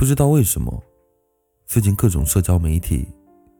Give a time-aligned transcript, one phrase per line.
[0.00, 0.82] 不知道为什么，
[1.66, 3.06] 最近各种社交媒体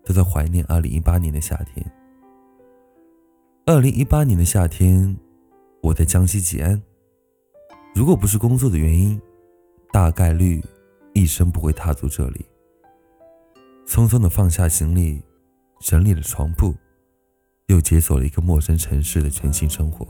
[0.07, 1.93] 都在怀念2018年的夏天。
[3.67, 5.15] 2018年的夏天，
[5.83, 6.83] 我在江西吉安。
[7.95, 9.21] 如果不是工作的原因，
[9.93, 10.65] 大概率
[11.13, 12.47] 一生不会踏足这里。
[13.87, 15.23] 匆匆的放下行李，
[15.81, 16.75] 整理了床铺，
[17.67, 20.09] 又解锁了一个陌生城市的全新生活。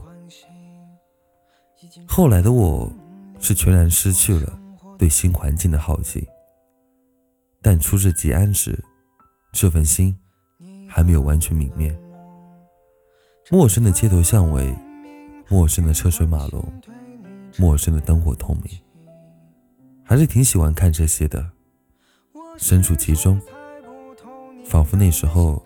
[2.06, 2.88] 后来的我，
[3.40, 4.59] 是全然失去了
[5.00, 6.28] 对新环境的好奇。
[7.62, 8.78] 但出至吉安时，
[9.50, 10.14] 这份心
[10.86, 11.98] 还没有完全泯灭。
[13.50, 14.76] 陌生的街头巷尾，
[15.48, 16.62] 陌生的车水马龙，
[17.56, 18.78] 陌生的灯火通明，
[20.04, 21.50] 还是挺喜欢看这些的。
[22.58, 23.40] 身处其中。
[24.66, 25.60] 仿佛那时候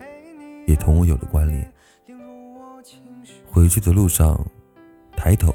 [0.65, 1.73] 也同我有了关联。
[3.51, 4.43] 回去的路上，
[5.15, 5.53] 抬头，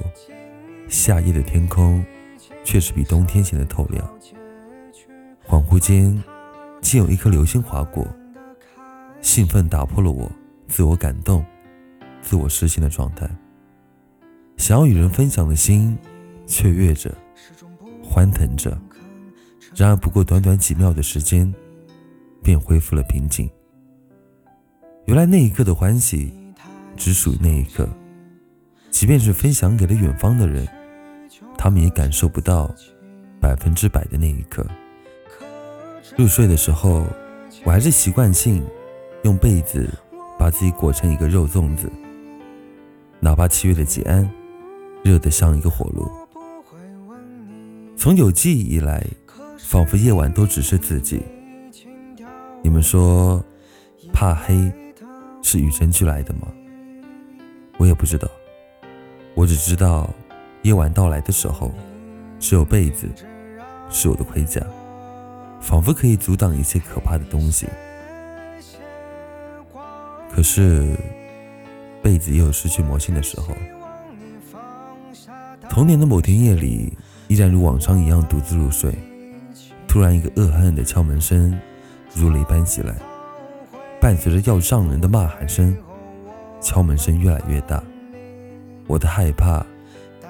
[0.89, 2.05] 夏夜的天空
[2.65, 4.09] 确实比冬天显得透亮。
[5.47, 6.23] 恍惚间，
[6.81, 8.07] 竟有一颗流星划过，
[9.21, 10.31] 兴奋打破了我
[10.69, 11.45] 自我感动、
[12.23, 13.29] 自我实现的状态。
[14.57, 15.97] 想要与人分享的心，
[16.47, 17.15] 雀跃着，
[18.03, 18.79] 欢腾着。
[19.75, 21.53] 然而，不过短短几秒的时间。
[22.43, 23.47] 便恢复了平静。
[25.05, 26.33] 原来那一刻的欢喜，
[26.97, 27.87] 只属于那一刻，
[28.91, 30.67] 即便是分享给了远方的人，
[31.63, 32.75] 他们也感受不到
[33.39, 34.67] 百分之百的那一刻。
[36.17, 37.05] 入睡的时候，
[37.65, 38.67] 我还是习惯性
[39.25, 39.87] 用被子
[40.39, 41.93] 把自己裹成一个肉粽子，
[43.21, 44.27] 哪怕七月的吉安
[45.05, 46.11] 热得像一个火炉。
[47.95, 49.07] 从有记忆以来，
[49.59, 51.21] 仿佛夜晚都只是自己。
[52.63, 53.45] 你们说，
[54.15, 54.73] 怕黑
[55.43, 56.49] 是与生俱来的吗？
[57.77, 58.27] 我也不知道，
[59.35, 60.09] 我只知道，
[60.63, 61.73] 夜晚到来的时候，
[62.39, 63.09] 只有被子
[63.89, 64.61] 是我的盔甲，
[65.61, 67.67] 仿佛可以阻挡一切可怕的东西。
[70.31, 70.97] 可是，
[72.03, 73.55] 被子也有失去魔性的时候。
[75.69, 76.93] 童年的某天夜里，
[77.29, 78.93] 依然如往常一样独自入睡，
[79.89, 81.59] 突然一个恶狠狠的敲门声。
[82.13, 82.95] 如雷般袭来，
[84.01, 85.77] 伴随着要上人的骂喊声，
[86.61, 87.83] 敲门声越来越大，
[88.89, 89.65] 我的害怕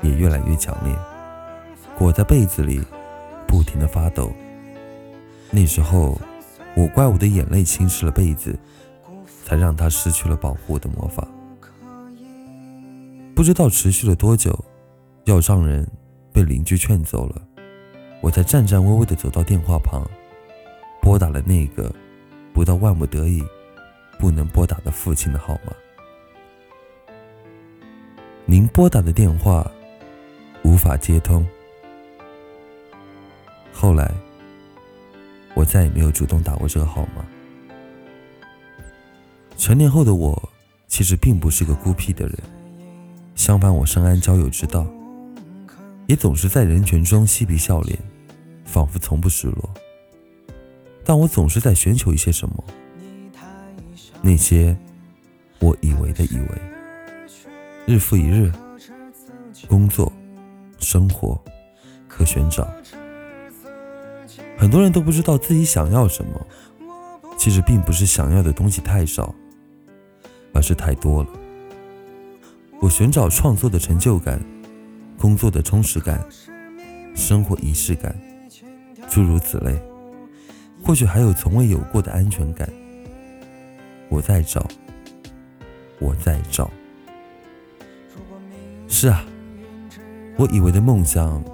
[0.03, 0.95] 也越来越强烈，
[1.97, 2.83] 裹在被子里，
[3.47, 4.33] 不停的发抖。
[5.51, 6.19] 那时候，
[6.75, 8.59] 我怪我的眼泪侵蚀了被子，
[9.45, 11.27] 才让他失去了保护的魔法。
[13.35, 14.59] 不知道持续了多久，
[15.25, 15.87] 要上人
[16.33, 17.43] 被邻居劝走了，
[18.21, 20.03] 我才颤颤巍巍的走到电话旁。
[21.03, 21.91] 拨打了那个
[22.53, 23.43] 不到万不得已
[24.19, 25.73] 不能拨打的父亲的号码。
[28.45, 29.71] 您拨打的电话
[30.63, 31.47] 无法接通。
[33.73, 34.13] 后来，
[35.55, 37.25] 我再也没有主动打过这个号码。
[39.57, 40.51] 成年后的我，
[40.89, 42.37] 其实并不是个孤僻的人，
[43.35, 44.87] 相反，我深谙交友之道，
[46.07, 47.99] 也总是在人群中嬉皮笑脸，
[48.65, 49.71] 仿佛从不失落。
[51.05, 52.65] 但我总是在寻求一些什么，
[54.23, 54.77] 那些
[55.59, 56.59] 我以为的以为，
[57.87, 58.53] 日复一日，
[59.69, 60.13] 工作、
[60.91, 61.41] 生活
[62.09, 62.69] 和寻找。
[64.59, 66.47] 很多人都不知道自己想要什么，
[67.39, 69.33] 其实并不是想要的东西太少，
[70.53, 71.29] 而是太多了。
[72.81, 74.43] 我寻找创作的成就感，
[75.17, 76.27] 工作的充实感，
[77.15, 78.13] 生活仪式感，
[79.09, 79.81] 诸如此类。
[80.83, 82.69] 或许还有从未有过的安全感。
[84.09, 84.67] 我在找，
[86.01, 86.69] 我在找。
[88.89, 89.25] 是啊，
[90.41, 91.45] 我以为的梦想，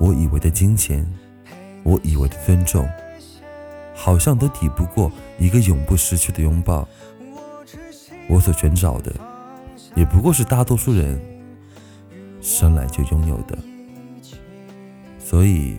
[0.00, 1.06] 我以为的金钱，
[1.84, 2.84] 我以为的尊重，
[3.94, 6.88] 好像都抵不过一个永不失去的拥抱。
[8.28, 9.14] 我所寻找的，
[9.94, 11.20] 也不过是大多数人
[12.40, 13.56] 生来就拥有的。
[15.20, 15.76] 所以，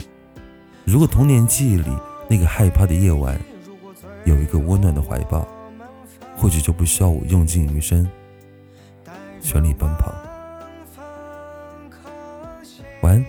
[0.85, 1.91] 如果童年记忆里，
[2.29, 3.37] 那个害怕的夜晚，
[4.23, 5.45] 有一个温暖的怀抱，
[6.37, 8.09] 或许就不需要我用尽余生，
[9.41, 10.13] 全力奔跑。
[13.07, 13.25] 晚安，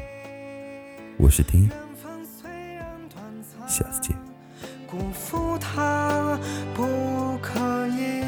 [1.19, 1.71] 我是丁。
[3.69, 4.17] 下次见。
[4.91, 6.37] 辜负他
[6.75, 8.25] 不可以。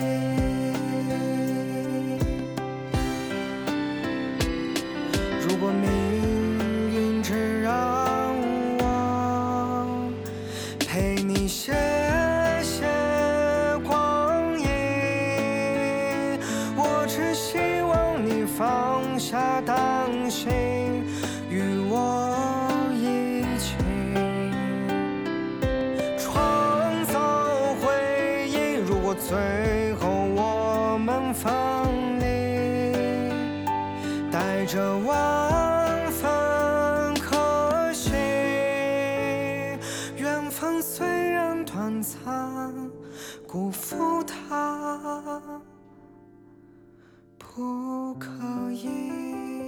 [5.41, 5.91] 如果命
[6.95, 8.33] 运只让
[8.79, 10.09] 我
[10.87, 11.73] 陪你写
[12.63, 12.87] 写
[13.85, 14.69] 光阴，
[16.77, 20.80] 我只希望你放下担心。
[29.29, 31.53] 最后我们分
[32.19, 32.25] 离，
[34.33, 38.11] 带着万分可惜。
[40.17, 42.75] 缘分虽然短暂，
[43.47, 45.41] 辜负它
[47.39, 48.29] 不可
[48.73, 49.60] 以。